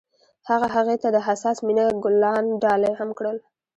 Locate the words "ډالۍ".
2.61-2.93